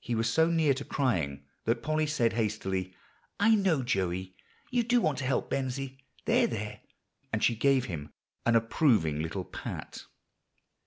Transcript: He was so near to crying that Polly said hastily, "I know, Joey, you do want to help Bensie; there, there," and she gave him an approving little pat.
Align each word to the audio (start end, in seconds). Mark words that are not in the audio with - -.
He 0.00 0.14
was 0.14 0.30
so 0.30 0.50
near 0.50 0.74
to 0.74 0.84
crying 0.84 1.46
that 1.64 1.82
Polly 1.82 2.06
said 2.06 2.34
hastily, 2.34 2.94
"I 3.40 3.54
know, 3.54 3.82
Joey, 3.82 4.36
you 4.70 4.82
do 4.82 5.00
want 5.00 5.16
to 5.20 5.24
help 5.24 5.48
Bensie; 5.48 5.96
there, 6.26 6.46
there," 6.46 6.82
and 7.32 7.42
she 7.42 7.56
gave 7.56 7.86
him 7.86 8.12
an 8.44 8.54
approving 8.54 9.20
little 9.22 9.46
pat. 9.46 10.04